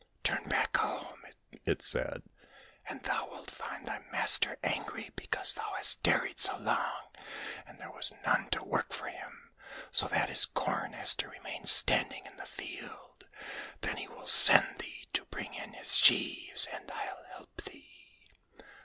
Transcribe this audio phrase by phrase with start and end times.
[0.23, 1.27] "Turn back home,"
[1.63, 2.23] it said,"
[2.89, 7.13] and thou wilt find thy master angry because thou hast tarried so long,
[7.67, 9.53] and there was none to work for him,
[9.91, 13.27] so that his corn has to remain standing in the field.
[13.81, 18.23] Then he will send thee to bring in his sheaves, and I'll help thee.